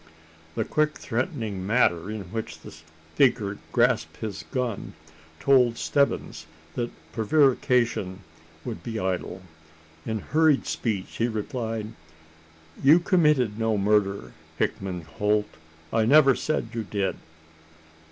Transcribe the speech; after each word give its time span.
The 0.55 0.65
quick 0.65 0.95
threatening 0.97 1.63
manner 1.67 2.09
in 2.09 2.21
which 2.31 2.61
the 2.61 2.71
speaker 2.71 3.59
grasped 3.71 4.17
his 4.17 4.41
gun, 4.49 4.93
told 5.39 5.77
Stebbins 5.77 6.47
that 6.73 6.89
prevarication 7.11 8.21
would 8.65 8.81
be 8.81 8.99
idle. 8.99 9.43
In 10.03 10.17
hurried 10.21 10.65
speech, 10.65 11.17
he 11.17 11.27
replied: 11.27 11.93
"You 12.83 12.99
committed 12.99 13.59
no 13.59 13.77
murder, 13.77 14.33
Hickman 14.57 15.01
Holt! 15.01 15.49
I 15.93 16.05
never 16.05 16.33
said 16.33 16.69
you 16.73 16.83
did!" 16.83 17.17